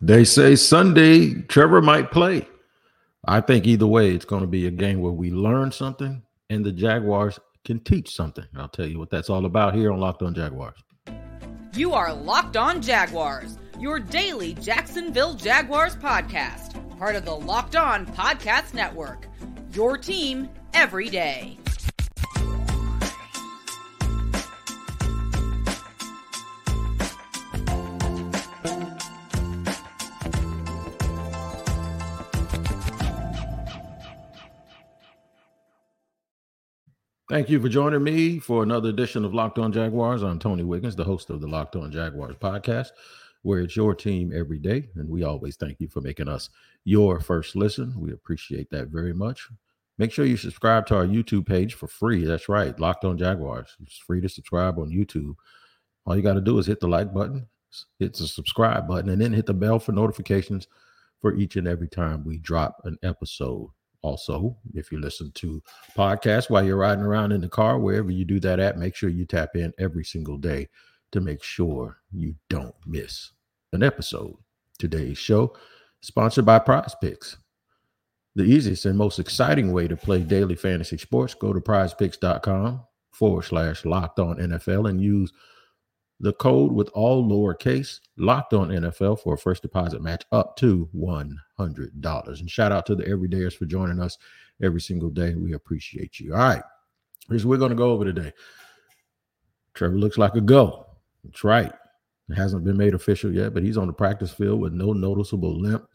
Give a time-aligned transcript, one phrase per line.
[0.00, 2.46] They say Sunday Trevor might play.
[3.26, 6.64] I think either way, it's going to be a game where we learn something and
[6.64, 8.44] the Jaguars can teach something.
[8.56, 10.78] I'll tell you what that's all about here on Locked On Jaguars.
[11.74, 18.06] You are Locked On Jaguars, your daily Jacksonville Jaguars podcast, part of the Locked On
[18.06, 19.26] Podcast Network.
[19.72, 21.58] Your team every day.
[37.28, 40.22] Thank you for joining me for another edition of Locked On Jaguars.
[40.22, 42.92] I'm Tony Wiggins, the host of the Locked On Jaguars podcast,
[43.42, 44.88] where it's your team every day.
[44.94, 46.48] And we always thank you for making us
[46.84, 47.92] your first listen.
[47.98, 49.46] We appreciate that very much.
[49.98, 52.24] Make sure you subscribe to our YouTube page for free.
[52.24, 53.76] That's right, Locked On Jaguars.
[53.82, 55.34] It's free to subscribe on YouTube.
[56.06, 57.46] All you got to do is hit the like button,
[57.98, 60.66] hit the subscribe button, and then hit the bell for notifications
[61.20, 63.68] for each and every time we drop an episode.
[64.02, 65.62] Also, if you listen to
[65.96, 69.10] podcasts while you're riding around in the car, wherever you do that at, make sure
[69.10, 70.68] you tap in every single day
[71.10, 73.32] to make sure you don't miss
[73.72, 74.36] an episode.
[74.78, 75.56] Today's show
[76.00, 77.38] sponsored by Prize Picks.
[78.36, 83.42] The easiest and most exciting way to play daily fantasy sports, go to prizepicks.com forward
[83.42, 85.32] slash locked on NFL and use
[86.20, 90.88] the code with all lowercase locked on NFL for a first deposit match up to
[90.96, 92.40] $100.
[92.40, 94.18] And shout out to the everydayers for joining us
[94.62, 95.34] every single day.
[95.34, 96.34] We appreciate you.
[96.34, 96.62] All right.
[97.28, 98.32] Here's what we're going to go over today.
[99.74, 100.86] Trevor looks like a go.
[101.22, 101.72] That's right.
[102.28, 105.58] It hasn't been made official yet, but he's on the practice field with no noticeable
[105.58, 105.86] limp.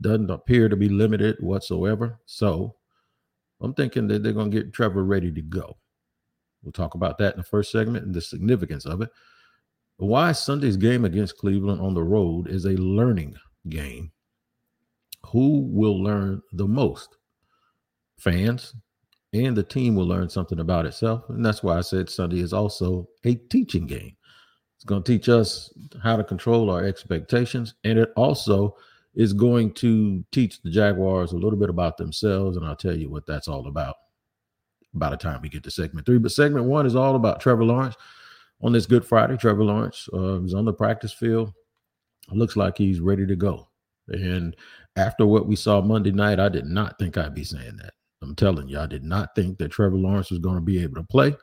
[0.00, 2.20] Doesn't appear to be limited whatsoever.
[2.26, 2.76] So
[3.60, 5.76] I'm thinking that they're going to get Trevor ready to go.
[6.62, 9.10] We'll talk about that in the first segment and the significance of it
[9.98, 13.36] why Sunday's game against Cleveland on the road is a learning
[13.68, 14.12] game.
[15.26, 17.16] Who will learn the most?
[18.18, 18.74] Fans
[19.32, 21.24] and the team will learn something about itself.
[21.28, 24.16] And that's why I said Sunday is also a teaching game.
[24.76, 27.74] It's going to teach us how to control our expectations.
[27.84, 28.76] And it also
[29.14, 32.56] is going to teach the Jaguars a little bit about themselves.
[32.56, 33.96] And I'll tell you what that's all about
[34.94, 36.18] by the time we get to segment three.
[36.18, 37.96] But segment one is all about Trevor Lawrence
[38.62, 41.52] on this Good Friday, Trevor Lawrence uh, is on the practice field.
[42.30, 43.68] Looks like he's ready to go.
[44.08, 44.56] And
[44.96, 47.94] after what we saw Monday night, I did not think I'd be saying that.
[48.22, 50.96] I'm telling you, I did not think that Trevor Lawrence was going to be able
[50.96, 51.36] to play.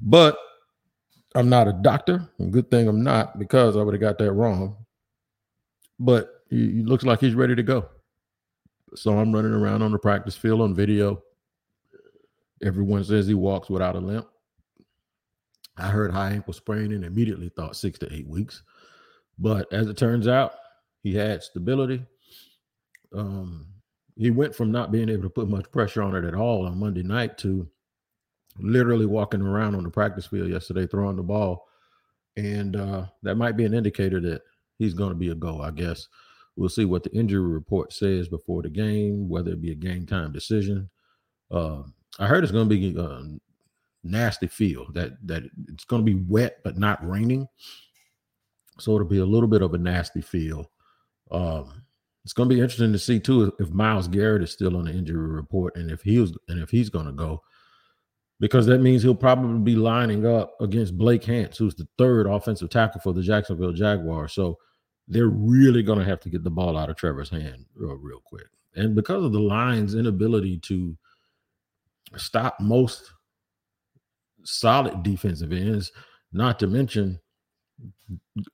[0.00, 0.36] But
[1.34, 2.28] I'm not a doctor.
[2.50, 4.76] Good thing I'm not because I would have got that wrong.
[5.98, 7.88] But he, he looks like he's ready to go.
[8.94, 11.22] So I'm running around on the practice field on video.
[12.62, 14.28] Everyone says he walks without a limp.
[15.76, 18.62] I heard high ankle sprain and immediately thought six to eight weeks.
[19.38, 20.54] But as it turns out,
[21.02, 22.04] he had stability.
[23.12, 23.66] Um,
[24.16, 26.78] he went from not being able to put much pressure on it at all on
[26.78, 27.68] Monday night to
[28.58, 31.66] literally walking around on the practice field yesterday throwing the ball.
[32.36, 34.42] And uh, that might be an indicator that
[34.78, 36.08] he's going to be a go, I guess.
[36.56, 40.06] We'll see what the injury report says before the game, whether it be a game
[40.06, 40.88] time decision.
[41.50, 41.82] Uh,
[42.18, 43.22] I heard it's going to be uh,
[44.04, 47.48] nasty feel that that it's going to be wet but not raining.
[48.78, 50.70] So it'll be a little bit of a nasty feel.
[51.30, 51.84] Um
[52.24, 54.92] it's going to be interesting to see too if Myles Garrett is still on the
[54.92, 57.42] injury report and if he was and if he's going to go.
[58.40, 62.70] Because that means he'll probably be lining up against blake hance who's the third offensive
[62.70, 64.32] tackle for the jacksonville jaguars.
[64.32, 64.58] So
[65.06, 68.20] they're really going to have to get the ball out of trevor's hand real, real
[68.24, 68.46] quick.
[68.74, 70.96] And because of the line's inability to
[72.16, 73.12] stop most
[74.44, 75.92] solid defensive ends,
[76.32, 77.18] not to mention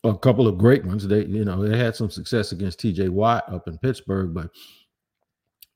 [0.04, 1.06] a couple of great ones.
[1.06, 4.50] They, you know, they had some success against TJ Watt up in Pittsburgh, but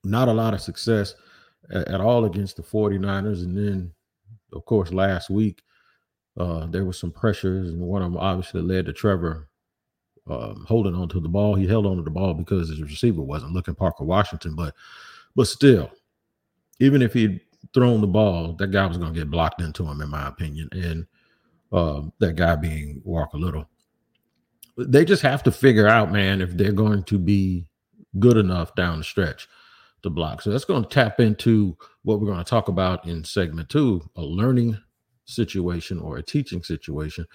[0.03, 1.15] not a lot of success
[1.71, 3.43] at, at all against the 49ers.
[3.43, 3.91] And then,
[4.53, 5.61] of course, last week,
[6.37, 9.49] uh, there was some pressures, and one of them obviously led to Trevor
[10.27, 11.55] um, holding on to the ball.
[11.55, 14.73] He held on to the ball because his receiver wasn't looking Parker Washington, but
[15.35, 15.91] but still,
[16.79, 17.41] even if he
[17.73, 20.69] thrown the ball, that guy was going to get blocked into him, in my opinion.
[20.71, 21.05] And
[21.71, 23.67] uh, that guy being Walker Little.
[24.77, 27.65] They just have to figure out, man, if they're going to be
[28.19, 29.47] good enough down the stretch
[30.03, 30.41] to block.
[30.41, 34.01] So that's going to tap into what we're going to talk about in segment two
[34.15, 34.77] a learning
[35.25, 37.25] situation or a teaching situation.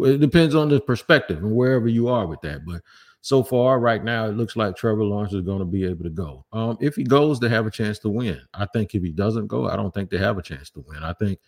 [0.00, 2.64] It depends on the perspective and wherever you are with that.
[2.66, 2.82] But
[3.28, 6.08] so far, right now, it looks like Trevor Lawrence is going to be able to
[6.08, 6.46] go.
[6.50, 8.40] Um, if he goes, they have a chance to win.
[8.54, 11.02] I think if he doesn't go, I don't think they have a chance to win.
[11.02, 11.38] I think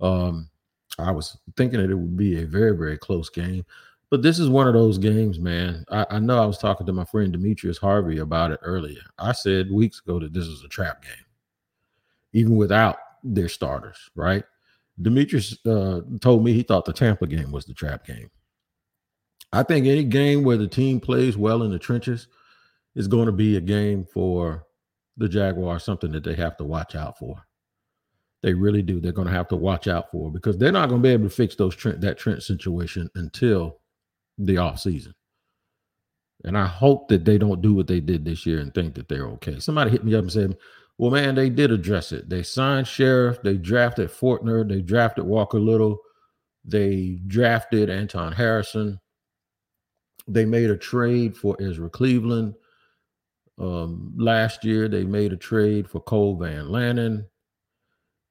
[0.00, 0.50] um,
[0.98, 3.64] I was thinking that it would be a very, very close game.
[4.10, 5.84] But this is one of those games, man.
[5.92, 9.02] I, I, know I was talking to my friend Demetrius Harvey about it earlier.
[9.16, 11.24] I said weeks ago that this is a trap game,
[12.32, 14.42] even without their starters, right?
[15.00, 18.28] Demetrius uh, told me he thought the Tampa game was the trap game.
[19.52, 22.28] I think any game where the team plays well in the trenches
[22.94, 24.66] is going to be a game for
[25.16, 27.46] the Jaguars, something that they have to watch out for.
[28.42, 29.00] They really do.
[29.00, 31.28] They're going to have to watch out for because they're not going to be able
[31.28, 33.78] to fix those that Trent situation until
[34.38, 35.14] the off season.
[36.44, 39.08] And I hope that they don't do what they did this year and think that
[39.08, 39.60] they're okay.
[39.60, 40.56] Somebody hit me up and said,
[40.98, 42.28] well, man, they did address it.
[42.28, 43.42] They signed Scherff.
[43.42, 45.98] they drafted Fortner, they drafted Walker Little,
[46.64, 49.00] they drafted Anton Harrison.
[50.28, 52.54] They made a trade for Ezra Cleveland.
[53.58, 57.26] Um, last year, they made a trade for Cole Van Lanen.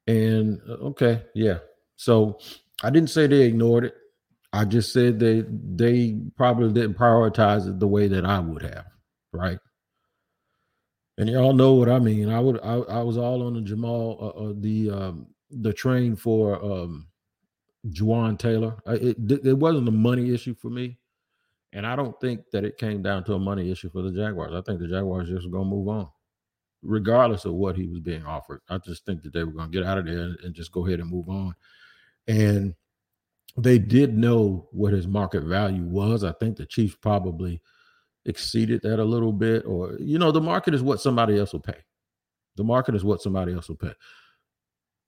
[0.08, 1.60] And uh, okay, yeah.
[1.96, 2.40] So
[2.84, 3.96] I didn't say they ignored it.
[4.54, 8.86] I just said they they probably didn't prioritize it the way that I would have,
[9.32, 9.60] right?
[11.18, 12.30] And y'all know what I mean.
[12.30, 16.16] I would I, I was all on the Jamal uh, uh, the um, the train
[16.16, 17.08] for um,
[17.88, 18.76] Jawaan Taylor.
[18.88, 20.98] It, it it wasn't a money issue for me,
[21.74, 24.54] and I don't think that it came down to a money issue for the Jaguars.
[24.54, 26.10] I think the Jaguars just going to move on,
[26.82, 28.62] regardless of what he was being offered.
[28.70, 30.72] I just think that they were going to get out of there and, and just
[30.72, 31.56] go ahead and move on.
[32.28, 32.76] And
[33.58, 36.24] they did know what his market value was.
[36.24, 37.62] I think the Chiefs probably
[38.26, 41.60] exceeded that a little bit, or you know, the market is what somebody else will
[41.60, 41.78] pay.
[42.58, 43.94] The market is what somebody else will pay.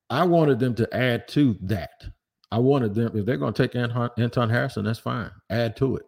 [0.10, 2.06] I wanted them to add to that.
[2.52, 5.32] I wanted them, if they're going to take Anton Harrison, that's fine.
[5.50, 6.04] Add to it.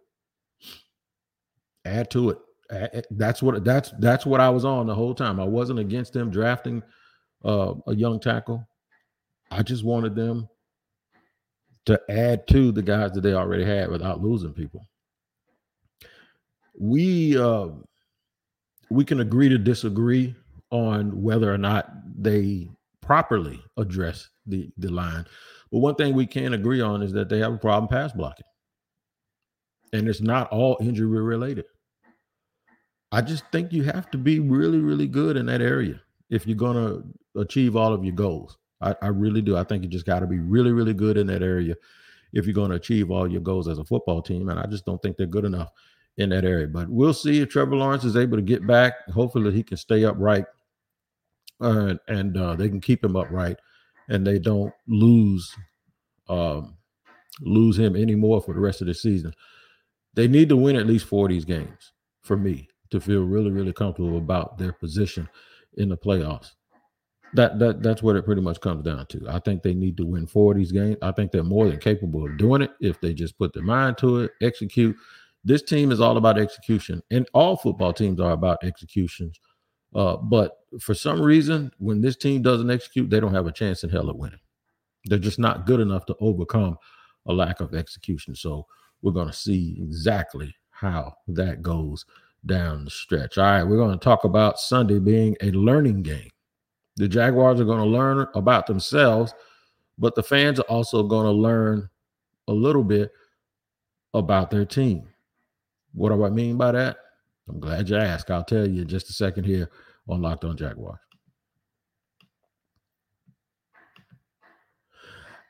[1.85, 3.07] Add to it.
[3.11, 5.39] That's what that's that's what I was on the whole time.
[5.39, 6.81] I wasn't against them drafting
[7.43, 8.67] uh, a young tackle.
[9.51, 10.49] I just wanted them
[11.85, 14.87] to add to the guys that they already had without losing people.
[16.77, 17.67] We uh,
[18.89, 20.35] we can agree to disagree
[20.71, 22.67] on whether or not they
[23.01, 25.25] properly address the the line,
[25.71, 28.45] but one thing we can agree on is that they have a problem pass blocking,
[29.93, 31.65] and it's not all injury related.
[33.11, 36.57] I just think you have to be really, really good in that area if you're
[36.57, 38.57] going to achieve all of your goals.
[38.81, 39.55] I, I really do.
[39.55, 41.75] I think you just got to be really, really good in that area
[42.33, 44.49] if you're going to achieve all your goals as a football team.
[44.49, 45.71] And I just don't think they're good enough
[46.17, 46.67] in that area.
[46.67, 48.93] But we'll see if Trevor Lawrence is able to get back.
[49.09, 50.45] Hopefully, he can stay upright
[51.61, 53.57] uh, and uh, they can keep him upright
[54.09, 55.55] and they don't lose
[56.27, 56.77] um,
[57.41, 59.33] lose him anymore for the rest of the season.
[60.13, 61.91] They need to win at least four of these games
[62.21, 65.27] for me to feel really, really comfortable about their position
[65.77, 66.51] in the playoffs
[67.35, 69.25] that that that's what it pretty much comes down to.
[69.29, 70.97] I think they need to win four of these games.
[71.01, 73.97] I think they're more than capable of doing it if they just put their mind
[73.99, 74.95] to it, execute.
[75.43, 79.39] This team is all about execution, and all football teams are about executions.
[79.93, 83.83] Uh, but for some reason, when this team doesn't execute, they don't have a chance
[83.83, 84.39] in hell of winning.
[85.05, 86.77] They're just not good enough to overcome
[87.27, 88.35] a lack of execution.
[88.35, 88.65] So
[89.01, 92.05] we're going to see exactly how that goes
[92.45, 93.37] down the stretch.
[93.37, 96.29] All right, we're going to talk about Sunday being a learning game.
[96.97, 99.33] The Jaguars are going to learn about themselves,
[99.97, 101.89] but the fans are also going to learn
[102.47, 103.11] a little bit
[104.13, 105.07] about their team.
[105.93, 106.97] What do I mean by that?
[107.49, 108.31] I'm glad you asked.
[108.31, 109.69] I'll tell you in just a second here
[110.07, 110.99] on Locked On Jaguars.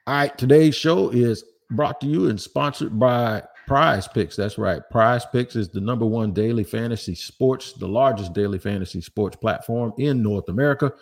[0.07, 4.35] All right, today's show is brought to you and sponsored by Prize Picks.
[4.35, 4.81] That's right.
[4.89, 9.93] Prize Picks is the number one daily fantasy sports, the largest daily fantasy sports platform
[9.97, 10.93] in North America.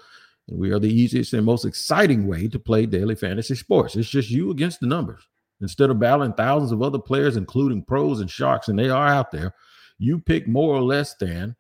[0.47, 3.95] And we are the easiest and most exciting way to play daily fantasy sports.
[3.95, 5.27] It's just you against the numbers.
[5.61, 9.31] Instead of battling thousands of other players, including pros and sharks, and they are out
[9.31, 9.53] there,
[9.97, 11.55] you pick more or less than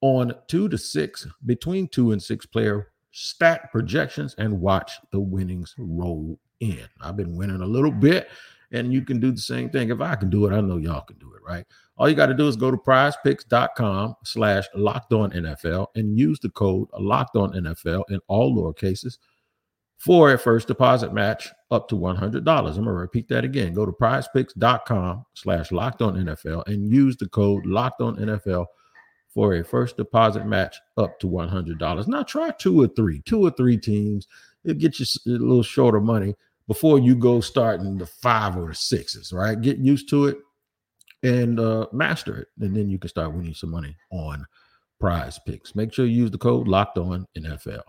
[0.00, 5.74] on two to six, between two and six player stat projections and watch the winnings
[5.78, 6.86] roll in.
[7.00, 8.28] I've been winning a little bit,
[8.74, 9.90] and you can do the same thing.
[9.90, 11.64] If I can do it, I know y'all can do it, right?
[11.96, 16.40] All you got to do is go to prizepicks.com slash locked on NFL and use
[16.40, 19.18] the code locked on NFL in all lower cases
[19.96, 22.34] for a first deposit match up to $100.
[22.34, 23.74] I'm going to repeat that again.
[23.74, 28.66] Go to prizepicks.com slash locked on NFL and use the code locked on NFL
[29.32, 32.08] for a first deposit match up to $100.
[32.08, 34.26] Now try two or three, two or three teams.
[34.64, 36.34] It'll get you a little shorter money
[36.66, 39.60] before you go starting the five or the sixes, right?
[39.60, 40.38] Get used to it
[41.22, 44.46] and uh, master it, and then you can start winning some money on
[45.00, 45.74] prize picks.
[45.74, 47.82] Make sure you use the code locked on NFL.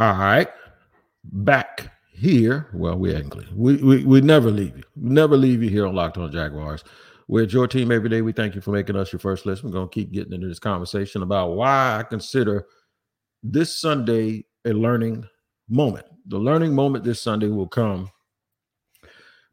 [0.00, 0.48] All right.
[1.24, 2.68] Back here.
[2.72, 4.82] Well, we ain't we, we we never leave you.
[4.96, 6.82] We never leave you here on Locked On Jaguars.
[7.28, 8.22] We're your team every day.
[8.22, 9.64] We thank you for making us your first list.
[9.64, 12.66] We're gonna keep getting into this conversation about why I consider
[13.42, 15.26] this Sunday a learning
[15.68, 16.06] moment.
[16.26, 18.10] The learning moment this Sunday will come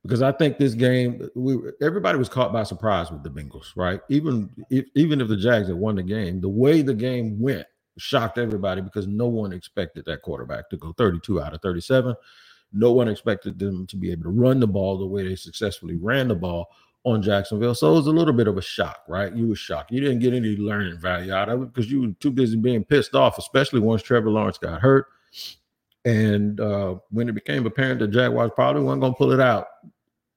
[0.03, 4.01] because I think this game, we everybody was caught by surprise with the Bengals, right?
[4.09, 7.65] Even if even if the Jags had won the game, the way the game went
[7.97, 12.15] shocked everybody because no one expected that quarterback to go 32 out of 37.
[12.71, 15.97] No one expected them to be able to run the ball the way they successfully
[15.97, 16.67] ran the ball
[17.05, 17.75] on Jacksonville.
[17.75, 19.33] So it was a little bit of a shock, right?
[19.33, 19.91] You were shocked.
[19.91, 22.83] You didn't get any learning value out of it because you were too busy being
[22.83, 25.07] pissed off, especially once Trevor Lawrence got hurt.
[26.05, 29.67] And uh, when it became apparent that Jaguars probably weren't going to pull it out,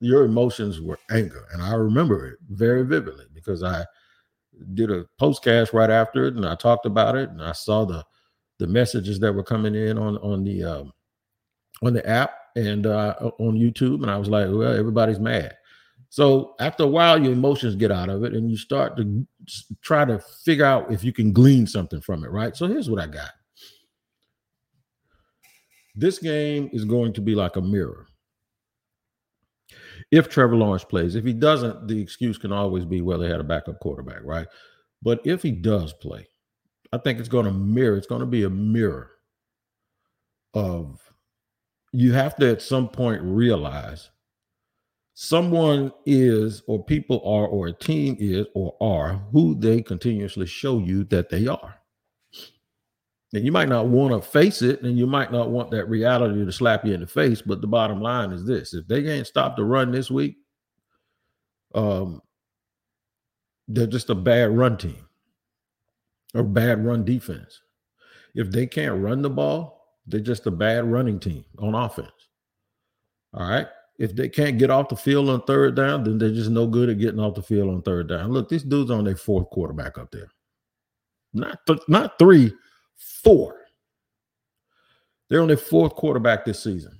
[0.00, 1.46] your emotions were anger.
[1.52, 3.84] And I remember it very vividly because I
[4.74, 8.04] did a postcast right after it and I talked about it and I saw the
[8.58, 10.92] the messages that were coming in on on the um,
[11.82, 15.56] on the app and uh, on YouTube and I was like, well, everybody's mad.
[16.12, 19.26] So after a while, your emotions get out of it and you start to
[19.80, 22.54] try to figure out if you can glean something from it, right?
[22.54, 23.30] So here's what I got.
[25.94, 28.08] This game is going to be like a mirror
[30.10, 31.14] if Trevor Lawrence plays.
[31.14, 34.46] If he doesn't, the excuse can always be, well, they had a backup quarterback, right?
[35.00, 36.28] But if he does play,
[36.92, 39.12] I think it's going to mirror, it's going to be a mirror
[40.52, 41.00] of
[41.90, 44.10] you have to at some point realize
[45.22, 50.80] someone is, or people are, or a team is, or are who they continuously show
[50.80, 51.76] you that they are.
[53.32, 56.44] And you might not want to face it, and you might not want that reality
[56.44, 57.40] to slap you in the face.
[57.40, 60.38] But the bottom line is this: if they can't stop the run this week,
[61.72, 62.20] um,
[63.68, 65.06] they're just a bad run team
[66.34, 67.60] or bad run defense.
[68.34, 72.10] If they can't run the ball, they're just a bad running team on offense.
[73.32, 73.68] All right.
[74.02, 76.90] If they can't get off the field on third down, then they're just no good
[76.90, 78.32] at getting off the field on third down.
[78.32, 80.28] Look, this dude's on their fourth quarterback up there.
[81.32, 82.52] Not th- not three,
[83.02, 83.56] Four.
[85.28, 86.98] They're on their fourth quarterback this season.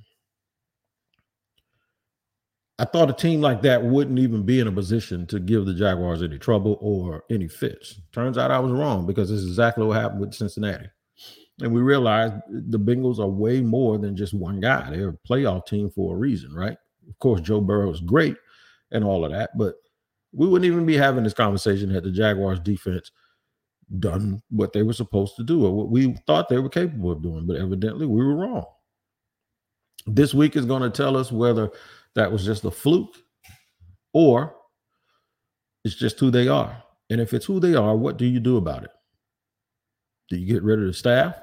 [2.78, 5.75] I thought a team like that wouldn't even be in a position to give the
[5.75, 8.00] Jaguars any trouble or any fits.
[8.12, 10.87] Turns out I was wrong because this is exactly what happened with Cincinnati.
[11.61, 14.90] And we realized the Bengals are way more than just one guy.
[14.90, 16.78] They're a playoff team for a reason, right?
[17.09, 18.37] Of course, Joe Burrow is great
[18.90, 19.76] and all of that, but
[20.32, 23.11] we wouldn't even be having this conversation had the Jaguars defense
[23.99, 27.23] done what they were supposed to do or what we thought they were capable of
[27.23, 28.64] doing, but evidently we were wrong.
[30.06, 31.71] This week is going to tell us whether
[32.14, 33.14] that was just a fluke
[34.12, 34.54] or
[35.85, 36.82] it's just who they are.
[37.11, 38.90] And if it's who they are, what do you do about it?
[40.28, 41.37] Do you get rid of the staff?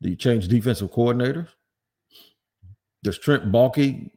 [0.00, 1.48] Do you change defensive coordinators?
[3.02, 4.10] Does Trent Baalke,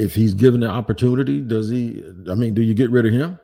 [0.00, 2.02] if he's given the opportunity, does he?
[2.30, 3.38] I mean, do you get rid of him?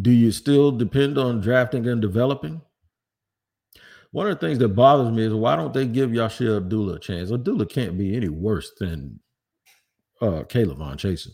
[0.00, 2.60] do you still depend on drafting and developing?
[4.12, 6.98] One of the things that bothers me is why don't they give Yasir Abdullah a
[6.98, 7.32] chance?
[7.32, 9.20] Abdullah can't be any worse than
[10.20, 11.32] uh K'Lavon Chaisson.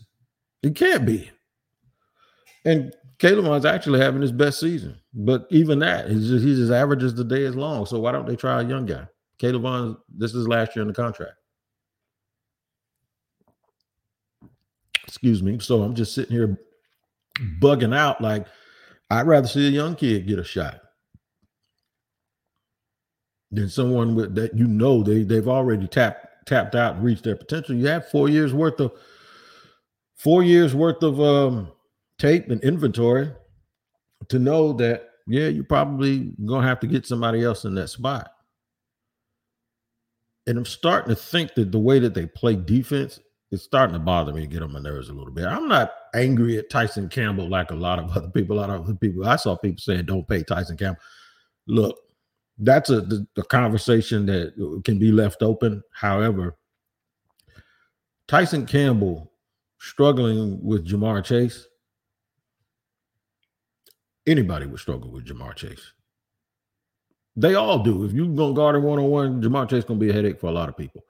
[0.61, 1.29] It can't be.
[2.65, 4.97] And Caleb is actually having his best season.
[5.13, 7.85] But even that, he's just he's average as the day is long.
[7.85, 9.07] So why don't they try a young guy?
[9.39, 11.33] K'Lavon, this is last year in the contract.
[15.07, 15.59] Excuse me.
[15.59, 16.57] So I'm just sitting here
[17.59, 18.45] bugging out like
[19.09, 20.81] I'd rather see a young kid get a shot
[23.51, 27.35] than someone with that you know they they've already tapped tapped out and reached their
[27.35, 27.75] potential.
[27.75, 28.91] You have four years worth of
[30.15, 31.71] four years worth of um,
[32.19, 33.31] tape and inventory
[34.29, 38.29] to know that yeah, you're probably gonna have to get somebody else in that spot.
[40.47, 43.19] And I'm starting to think that the way that they play defense
[43.53, 45.45] it's starting to bother me and get on my nerves a little bit.
[45.45, 48.57] I'm not angry at Tyson Campbell like a lot of other people.
[48.57, 49.27] A lot of other people.
[49.27, 51.01] I saw people saying, "Don't pay Tyson Campbell."
[51.67, 51.99] Look,
[52.57, 55.83] that's a the, the conversation that can be left open.
[55.91, 56.57] However,
[58.27, 59.31] Tyson Campbell
[59.77, 61.67] struggling with Ja'Marr Chase.
[64.25, 65.93] Anybody would struggle with Ja'Marr Chase.
[67.35, 68.03] They all do.
[68.03, 70.39] If you're gonna guard him one on one, Ja'Marr Chase is gonna be a headache
[70.39, 71.05] for a lot of people.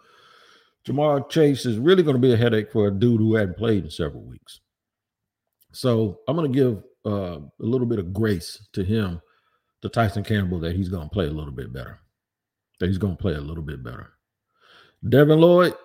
[0.87, 3.85] Ja'Marr Chase is really going to be a headache for a dude who hadn't played
[3.85, 4.59] in several weeks.
[5.71, 9.21] So I'm going to give uh, a little bit of grace to him,
[9.81, 11.99] to Tyson Campbell, that he's going to play a little bit better.
[12.79, 14.11] That he's going to play a little bit better.
[15.07, 15.75] Devin Lloyd,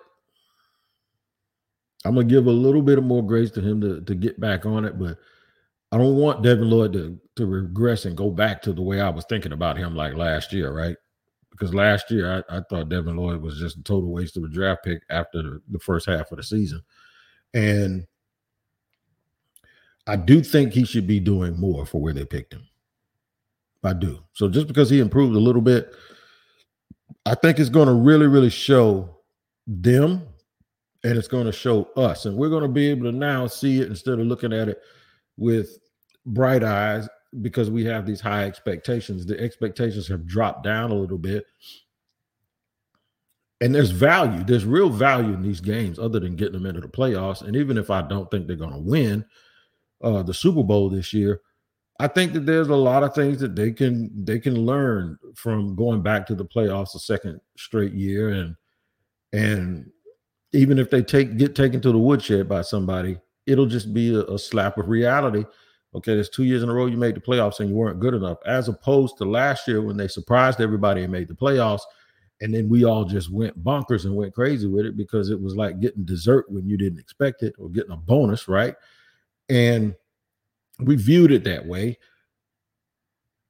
[2.05, 4.39] I'm going to give a little bit of more grace to him to, to get
[4.39, 5.17] back on it, but
[5.91, 9.09] I don't want Devin Lloyd to, to regress and go back to the way I
[9.09, 10.95] was thinking about him like last year, right?
[11.51, 14.47] Because last year I, I, thought Devin Lloyd was just a total waste of a
[14.47, 16.81] draft pick after the, the first half of the season.
[17.53, 18.07] And
[20.07, 22.67] I do think he should be doing more for where they picked him.
[23.83, 24.19] I do.
[24.33, 25.93] So just because he improved a little bit,
[27.25, 29.17] I think it's going to really, really show
[29.67, 30.23] them
[31.03, 32.25] and it's going to show us.
[32.25, 34.79] And we're going to be able to now see it instead of looking at it
[35.37, 35.77] with
[36.25, 37.07] bright eyes
[37.41, 39.25] because we have these high expectations.
[39.25, 41.45] The expectations have dropped down a little bit.
[43.61, 46.87] And there's value, there's real value in these games other than getting them into the
[46.87, 47.41] playoffs.
[47.41, 49.25] And even if I don't think they're going to win
[50.01, 51.41] uh, the Super Bowl this year,
[51.99, 55.75] I think that there's a lot of things that they can they can learn from
[55.75, 58.55] going back to the playoffs a second straight year and
[59.33, 59.91] and
[60.53, 64.21] even if they take get taken to the woodshed by somebody, it'll just be a,
[64.21, 65.45] a slap of reality.
[65.95, 68.13] Okay, there's two years in a row you made the playoffs and you weren't good
[68.13, 71.81] enough, as opposed to last year when they surprised everybody and made the playoffs,
[72.41, 75.55] and then we all just went bonkers and went crazy with it because it was
[75.55, 78.75] like getting dessert when you didn't expect it or getting a bonus, right?
[79.49, 79.95] And
[80.79, 81.97] we viewed it that way.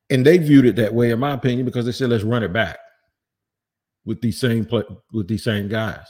[0.10, 2.52] And they viewed it that way, in my opinion, because they said, let's run it
[2.52, 2.80] back
[4.06, 6.06] with these same play, with these same guys.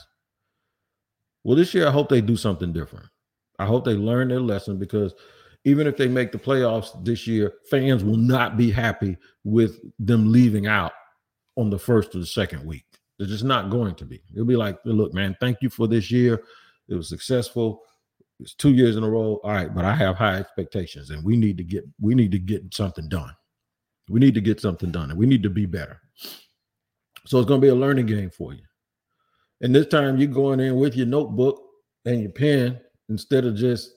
[1.44, 3.06] Well, this year I hope they do something different.
[3.58, 5.12] I hope they learn their lesson because
[5.64, 10.32] even if they make the playoffs this year, fans will not be happy with them
[10.32, 10.92] leaving out
[11.56, 12.84] on the first or the second week.
[13.18, 14.22] They're just not going to be.
[14.32, 16.42] It'll be like, look, man, thank you for this year.
[16.88, 17.82] It was successful.
[18.40, 19.38] It's two years in a row.
[19.44, 22.38] All right, but I have high expectations, and we need to get we need to
[22.38, 23.34] get something done.
[24.08, 26.00] We need to get something done, and we need to be better.
[27.26, 28.62] So it's going to be a learning game for you.
[29.60, 31.62] And this time you're going in with your notebook
[32.06, 33.90] and your pen instead of just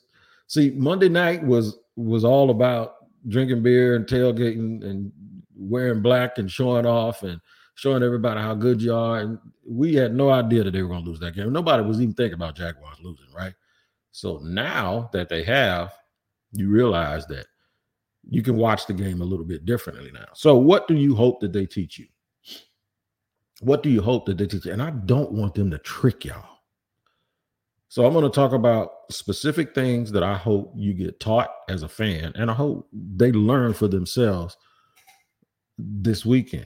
[0.48, 2.96] see Monday night was was all about
[3.28, 5.12] drinking beer and tailgating and
[5.56, 7.40] wearing black and showing off and
[7.76, 9.20] showing everybody how good you are.
[9.20, 11.52] And we had no idea that they were going to lose that game.
[11.52, 13.54] Nobody was even thinking about Jaguars losing, right?
[14.12, 15.94] So now that they have,
[16.52, 17.48] you realize that
[18.30, 20.28] you can watch the game a little bit differently now.
[20.34, 22.08] So, what do you hope that they teach you?
[23.62, 24.72] What do you hope that they teach you?
[24.72, 26.53] And I don't want them to trick y'all.
[27.94, 31.84] So, I'm going to talk about specific things that I hope you get taught as
[31.84, 34.58] a fan, and I hope they learn for themselves
[35.78, 36.66] this weekend.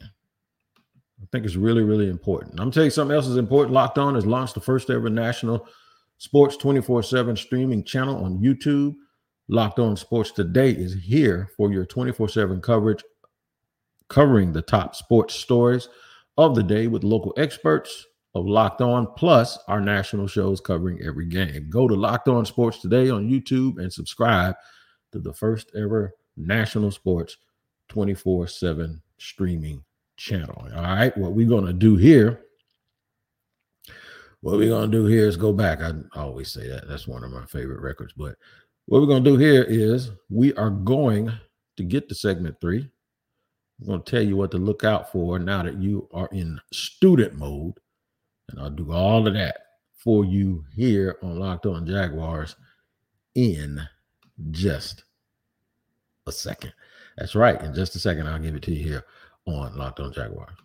[1.21, 2.61] I think it's really, really important.
[2.61, 3.73] I'm telling you something else is important.
[3.73, 5.67] Locked On has launched the first ever national
[6.17, 8.95] Sports 24 7 streaming channel on YouTube.
[9.49, 13.03] Locked On Sports Today is here for your 24 7 coverage,
[14.07, 15.89] covering the top sports stories
[16.37, 18.05] of the day with local experts
[18.37, 21.69] of Locked On, plus our national shows covering every game.
[21.69, 24.55] Go to Locked On Sports Today on YouTube and subscribe
[25.11, 27.37] to the first ever national sports
[27.89, 29.83] 24 7 streaming
[30.17, 30.67] channel.
[30.75, 32.43] All right, what we're going to do here
[34.41, 35.81] what we're gonna do here is go back.
[35.81, 36.87] I always say that.
[36.87, 38.13] That's one of my favorite records.
[38.15, 38.35] But
[38.85, 41.31] what we're gonna do here is we are going
[41.77, 42.87] to get to segment three.
[43.81, 47.33] I'm gonna tell you what to look out for now that you are in student
[47.35, 47.79] mode,
[48.49, 49.57] and I'll do all of that
[49.95, 52.55] for you here on Locked On Jaguars
[53.35, 53.81] in
[54.51, 55.03] just
[56.27, 56.73] a second.
[57.17, 57.61] That's right.
[57.61, 59.05] In just a second, I'll give it to you here
[59.45, 60.55] on Locked On Jaguars.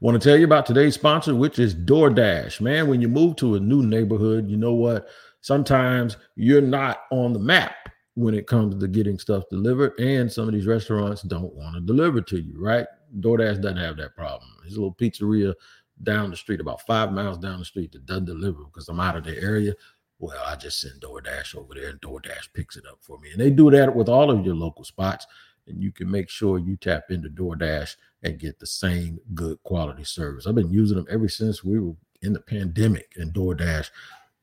[0.00, 2.62] Want to tell you about today's sponsor, which is DoorDash.
[2.62, 5.08] Man, when you move to a new neighborhood, you know what?
[5.42, 7.74] Sometimes you're not on the map
[8.14, 11.80] when it comes to getting stuff delivered, and some of these restaurants don't want to
[11.80, 12.86] deliver to you, right?
[13.18, 14.50] DoorDash doesn't have that problem.
[14.64, 15.54] A little pizzeria
[16.02, 19.16] down the street, about five miles down the street, that doesn't deliver because I'm out
[19.16, 19.74] of the area.
[20.18, 23.30] Well, I just send DoorDash over there and DoorDash picks it up for me.
[23.32, 25.26] And they do that with all of your local spots.
[25.66, 30.04] And you can make sure you tap into DoorDash and get the same good quality
[30.04, 30.46] service.
[30.46, 33.90] I've been using them ever since we were in the pandemic, and DoorDash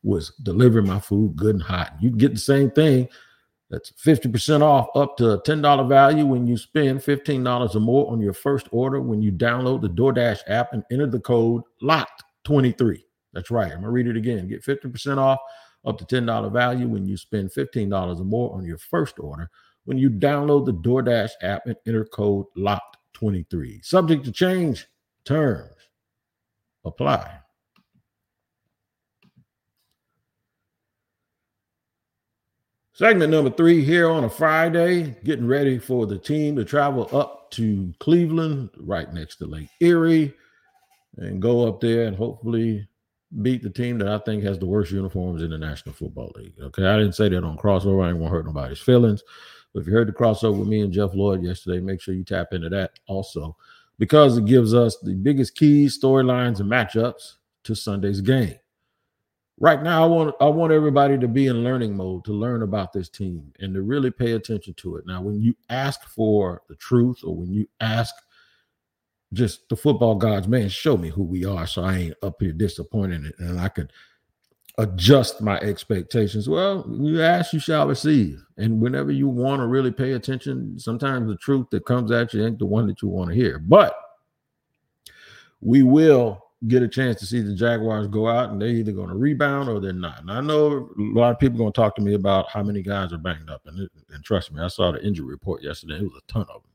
[0.03, 1.93] was delivering my food good and hot.
[1.99, 3.07] You get the same thing.
[3.69, 8.33] That's 50% off up to $10 value when you spend $15 or more on your
[8.33, 13.03] first order when you download the DoorDash app and enter the code LOCKED23.
[13.33, 13.71] That's right.
[13.71, 14.47] I'm going to read it again.
[14.47, 15.39] Get 50% off
[15.85, 19.49] up to $10 value when you spend $15 or more on your first order
[19.83, 23.81] when you download the DoorDash app and enter code LOCKED 23.
[23.83, 24.87] Subject to change,
[25.25, 25.71] terms
[26.85, 27.39] apply.
[32.97, 37.51] Segment number three here on a Friday, getting ready for the team to travel up
[37.51, 40.33] to Cleveland, right next to Lake Erie,
[41.17, 42.87] and go up there and hopefully
[43.43, 46.55] beat the team that I think has the worst uniforms in the National Football League.
[46.59, 48.03] Okay, I didn't say that on crossover.
[48.03, 49.21] I ain't to hurt nobody's feelings.
[49.75, 52.23] But if you heard the crossover with me and Jeff Lloyd yesterday, make sure you
[52.23, 53.55] tap into that also
[53.99, 57.33] because it gives us the biggest keys, storylines, and matchups
[57.65, 58.55] to Sunday's game.
[59.59, 62.93] Right now, I want I want everybody to be in learning mode to learn about
[62.93, 65.07] this team and to really pay attention to it.
[65.07, 68.13] Now, when you ask for the truth or when you ask
[69.33, 72.53] just the football gods, man, show me who we are so I ain't up here
[72.53, 73.91] disappointed and I could
[74.77, 76.47] adjust my expectations.
[76.47, 78.43] Well, you ask, you shall receive.
[78.57, 82.45] And whenever you want to really pay attention, sometimes the truth that comes at you
[82.45, 83.57] ain't the one that you want to hear.
[83.57, 83.95] But
[85.61, 89.09] we will get a chance to see the Jaguars go out and they're either going
[89.09, 90.21] to rebound or they're not.
[90.21, 92.63] And I know a lot of people are going to talk to me about how
[92.63, 93.61] many guys are banged up.
[93.65, 95.97] And, and trust me, I saw the injury report yesterday.
[95.97, 96.71] It was a ton of them.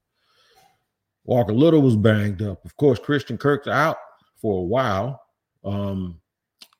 [1.25, 2.65] Walker Little was banged up.
[2.65, 3.97] Of course, Christian Kirk's out
[4.37, 5.21] for a while.
[5.65, 6.21] Um,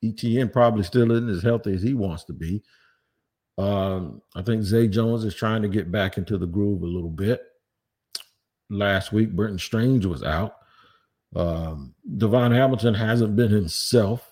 [0.03, 2.61] ETN probably still isn't as healthy as he wants to be.
[3.57, 7.09] Um, I think Zay Jones is trying to get back into the groove a little
[7.09, 7.41] bit.
[8.69, 10.55] Last week, Brenton Strange was out.
[11.35, 14.31] Um, DaVon Hamilton hasn't been himself,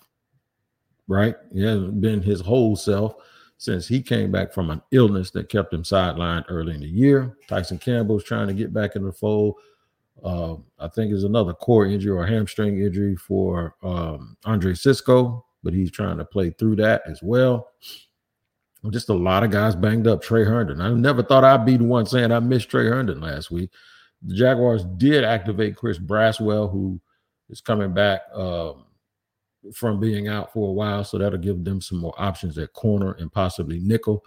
[1.08, 1.36] right?
[1.54, 3.16] He hasn't been his whole self
[3.58, 7.38] since he came back from an illness that kept him sidelined early in the year.
[7.48, 9.56] Tyson Campbell's trying to get back in the fold.
[10.24, 15.74] Uh, I think is another core injury or hamstring injury for um, Andre Cisco, but
[15.74, 17.70] he's trying to play through that as well.
[18.90, 20.24] Just a lot of guys banged up.
[20.24, 20.82] Tre Herndon.
[20.82, 23.70] I never thought I'd be the one saying I missed Tre Herndon last week.
[24.24, 27.00] The Jaguars did activate Chris Braswell, who
[27.50, 28.86] is coming back um,
[29.74, 33.14] from being out for a while, so that'll give them some more options at corner
[33.14, 34.24] and possibly nickel.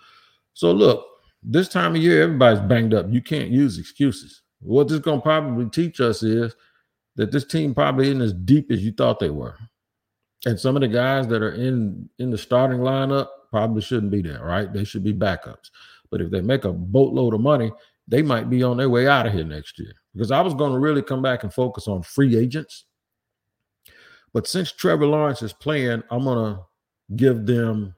[0.53, 1.07] So look,
[1.43, 3.07] this time of year, everybody's banged up.
[3.11, 4.43] You can't use excuses.
[4.61, 6.55] What this is going to probably teach us is
[7.17, 9.57] that this team probably isn't as deep as you thought they were.
[10.47, 14.23] And some of the guys that are in in the starting lineup probably shouldn't be
[14.23, 14.73] there, right?
[14.73, 15.71] They should be backups.
[16.11, 17.73] But if they make a boatload of money,
[18.07, 19.93] they might be on their way out of here next year.
[20.13, 22.85] Because I was going to really come back and focus on free agents.
[24.33, 26.61] But since Trevor Lawrence is playing, I'm going to
[27.17, 27.95] give them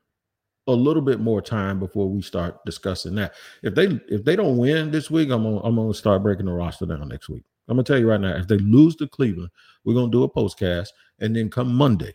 [0.67, 3.35] a little bit more time before we start discussing that.
[3.63, 6.47] If they if they don't win this week, I'm gonna, I'm going to start breaking
[6.47, 7.45] the roster down next week.
[7.69, 9.51] I'm going to tell you right now, if they lose to Cleveland,
[9.85, 10.89] we're going to do a postcast
[11.21, 12.15] and then come Monday,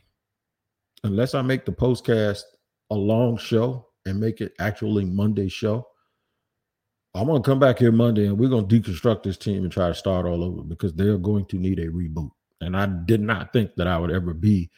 [1.03, 2.43] unless I make the postcast
[2.89, 5.87] a long show and make it actually Monday show,
[7.13, 9.95] I'm gonna come back here Monday and we're gonna deconstruct this team and try to
[9.95, 12.31] start all over because they're going to need a reboot.
[12.61, 14.69] And I did not think that I would ever be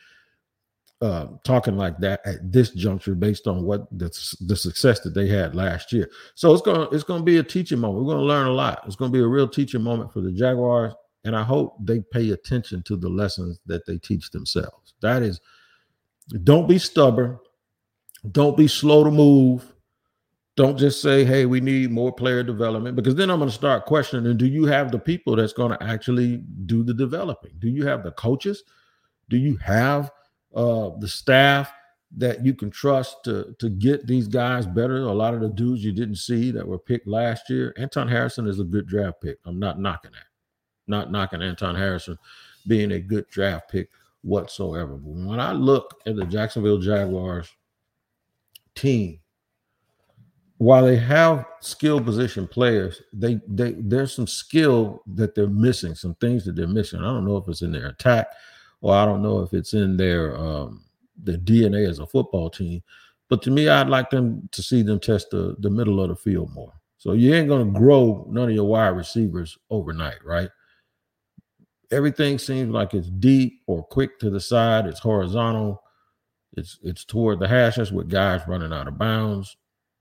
[1.02, 4.08] uh, talking like that at this juncture based on what the,
[4.48, 6.10] the success that they had last year.
[6.34, 8.06] So it's gonna it's gonna be a teaching moment.
[8.06, 8.84] We're gonna learn a lot.
[8.86, 10.94] It's gonna be a real teaching moment for the Jaguars,
[11.26, 14.94] and I hope they pay attention to the lessons that they teach themselves.
[15.02, 15.42] That is,
[16.46, 17.38] don't be stubborn,
[18.32, 19.73] don't be slow to move
[20.56, 23.86] don't just say, hey, we need more player development, because then I'm going to start
[23.86, 27.54] questioning do you have the people that's going to actually do the developing?
[27.60, 28.64] Do you have the coaches?
[29.30, 30.12] Do you have
[30.54, 31.72] uh, the staff
[32.16, 34.98] that you can trust to, to get these guys better?
[34.98, 37.74] A lot of the dudes you didn't see that were picked last year.
[37.78, 39.40] Anton Harrison is a good draft pick.
[39.46, 40.28] I'm not knocking that.
[40.86, 42.18] Not knocking Anton Harrison
[42.68, 43.90] being a good draft pick
[44.22, 44.98] whatsoever.
[44.98, 47.50] But when I look at the Jacksonville Jaguars
[48.76, 49.20] team,
[50.64, 56.16] while they have skill position players, they they there's some skill that they're missing, some
[56.16, 57.00] things that they're missing.
[57.02, 58.28] I don't know if it's in their attack,
[58.80, 60.86] or I don't know if it's in their um
[61.22, 62.82] DNA as a football team.
[63.30, 66.16] But to me, I'd like them to see them test the, the middle of the
[66.16, 66.74] field more.
[66.98, 70.50] So you ain't gonna grow none of your wide receivers overnight, right?
[71.92, 75.84] Everything seems like it's deep or quick to the side, it's horizontal,
[76.56, 79.58] it's it's toward the hashes with guys running out of bounds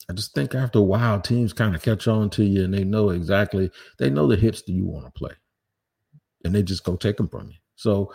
[0.08, 2.84] I just think after a while, teams kind of catch on to you and they
[2.84, 5.32] know exactly, they know the hits that you want to play.
[6.44, 7.56] And they just go take them from you.
[7.76, 8.12] So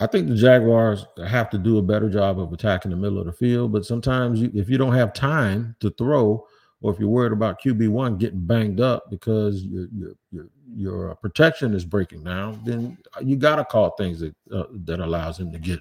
[0.00, 3.26] I think the Jaguars have to do a better job of attacking the middle of
[3.26, 3.72] the field.
[3.72, 6.46] But sometimes you, if you don't have time to throw,
[6.80, 11.10] or if you're worried about QB one getting banged up because your your your, your
[11.10, 15.38] uh, protection is breaking down, then you got to call things that uh, that allows
[15.38, 15.80] him to get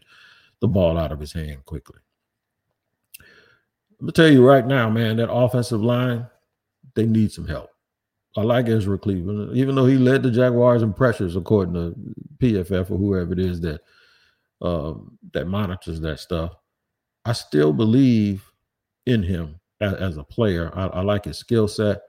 [0.59, 1.99] the ball out of his hand quickly.
[3.99, 6.27] I'm tell you right now, man, that offensive line,
[6.95, 7.69] they need some help.
[8.35, 11.95] I like Ezra Cleveland, even though he led the Jaguars in pressures, according to
[12.39, 13.81] PFF or whoever it is that
[14.61, 14.93] uh,
[15.33, 16.55] that monitors that stuff.
[17.25, 18.43] I still believe
[19.05, 20.71] in him as, as a player.
[20.73, 22.01] I, I like his skill set.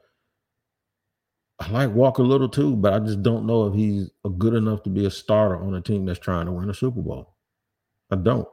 [1.60, 4.90] I like Walker Little too, but I just don't know if he's good enough to
[4.90, 7.34] be a starter on a team that's trying to win a Super Bowl.
[8.10, 8.48] I don't.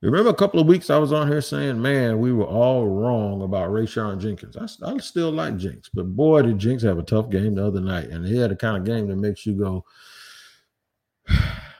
[0.00, 3.42] Remember a couple of weeks I was on here saying, man, we were all wrong
[3.42, 4.56] about Rayshawn Jenkins.
[4.56, 7.80] I, I still like Jenks, but boy, did Jenks have a tough game the other
[7.80, 8.10] night.
[8.10, 9.84] And he had the kind of game that makes you go,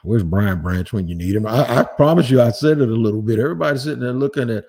[0.02, 1.46] where's Brian Branch when you need him?
[1.46, 3.38] I, I, promise you, I said it a little bit.
[3.38, 4.64] Everybody's sitting there looking at,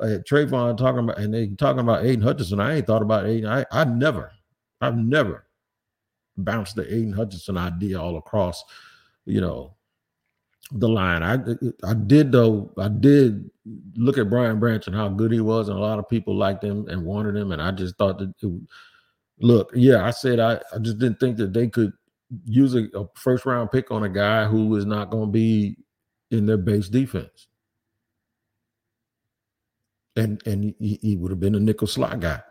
[0.00, 2.58] at Travon talking about, and they talking about Aidan Hutchinson.
[2.58, 3.48] I ain't thought about Aidan.
[3.48, 4.32] I, I never,
[4.80, 5.46] I've never
[6.36, 8.64] bounced the Aidan Hutchinson idea all across,
[9.24, 9.74] you know,
[10.72, 11.22] the line.
[11.22, 11.38] I
[11.84, 12.72] I did though.
[12.78, 13.50] I did
[13.96, 16.62] look at Brian Branch and how good he was, and a lot of people liked
[16.62, 17.52] him and wanted him.
[17.52, 18.60] And I just thought that, it,
[19.40, 21.92] look, yeah, I said I I just didn't think that they could
[22.44, 25.76] use a, a first round pick on a guy who is not going to be
[26.30, 27.48] in their base defense.
[30.16, 32.42] And and he, he would have been a nickel slot guy.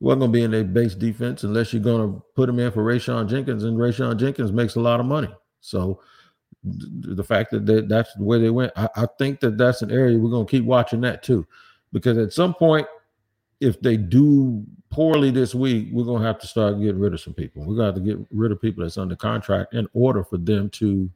[0.00, 2.70] Wasn't going to be in their base defense unless you're going to put him in
[2.70, 5.30] for Rayshawn Jenkins, and Rayshawn Jenkins makes a lot of money.
[5.60, 6.00] So
[6.64, 9.90] the fact that they, that's the way they went, I, I think that that's an
[9.90, 11.46] area we're going to keep watching that too,
[11.92, 12.86] because at some point,
[13.60, 17.20] if they do poorly this week, we're going to have to start getting rid of
[17.20, 17.62] some people.
[17.62, 20.38] We're going to have to get rid of people that's under contract in order for
[20.38, 21.10] them to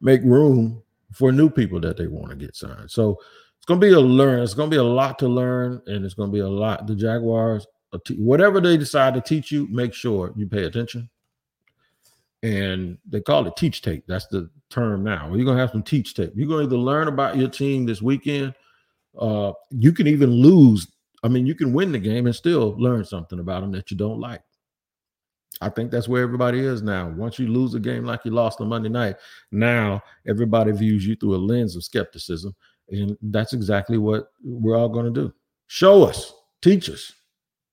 [0.00, 2.90] make room for new people that they want to get signed.
[2.90, 3.18] So
[3.56, 4.42] it's going to be a learn.
[4.42, 6.86] It's going to be a lot to learn, and it's going to be a lot.
[6.86, 11.08] The Jaguars, uh, whatever they decide to teach you, make sure you pay attention
[12.44, 14.04] and they call it teach tape.
[14.06, 15.32] That's the term now.
[15.34, 16.32] You're gonna have some teach tape.
[16.36, 18.54] You're gonna either learn about your team this weekend.
[19.18, 20.86] Uh, you can even lose.
[21.22, 23.96] I mean, you can win the game and still learn something about them that you
[23.96, 24.42] don't like.
[25.62, 27.08] I think that's where everybody is now.
[27.08, 29.16] Once you lose a game like you lost on Monday night,
[29.50, 32.54] now everybody views you through a lens of skepticism.
[32.90, 35.32] And that's exactly what we're all going to do.
[35.68, 37.12] Show us, teach us,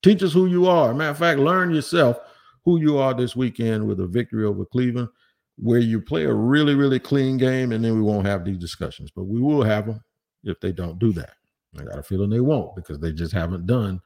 [0.02, 0.94] teach us who you are.
[0.94, 2.20] Matter of fact, learn yourself
[2.66, 5.10] who you are this weekend with a victory over Cleveland,
[5.58, 9.12] where you play a really, really clean game, and then we won't have these discussions.
[9.16, 10.02] But we will have them
[10.44, 11.34] if they don't do that.
[11.80, 14.02] I got a feeling they won't because they just haven't done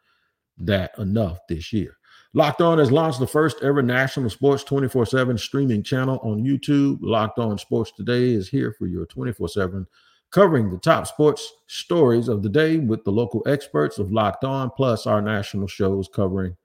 [0.57, 1.97] that enough this year.
[2.33, 6.99] Locked On has launched the first ever national sports 24 7 streaming channel on YouTube.
[7.01, 9.87] Locked On Sports Today is here for your 24 7
[10.31, 14.69] covering the top sports stories of the day with the local experts of Locked On,
[14.69, 16.57] plus our national shows covering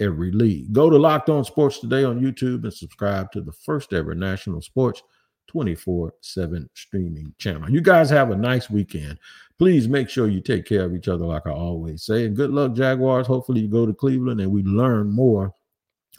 [0.00, 0.72] every league.
[0.72, 4.60] Go to Locked On Sports today on YouTube and subscribe to the first ever national
[4.60, 5.02] sports
[5.48, 7.70] 24 7 streaming channel.
[7.70, 9.18] You guys have a nice weekend.
[9.58, 12.26] Please make sure you take care of each other, like I always say.
[12.26, 13.26] And good luck, Jaguars.
[13.26, 15.52] Hopefully, you go to Cleveland and we learn more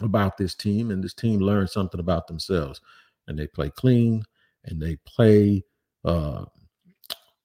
[0.01, 2.81] about this team, and this team learns something about themselves.
[3.27, 4.23] And they play clean
[4.65, 5.63] and they play
[6.03, 6.45] uh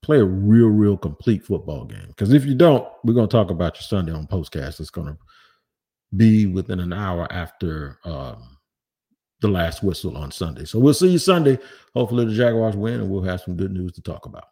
[0.02, 2.06] play a real, real complete football game.
[2.08, 4.80] Because if you don't, we're going to talk about your Sunday on postcast.
[4.80, 5.16] It's going to
[6.16, 8.58] be within an hour after um,
[9.40, 10.64] the last whistle on Sunday.
[10.64, 11.58] So we'll see you Sunday.
[11.94, 14.44] Hopefully the Jaguars win and we'll have some good news to talk about.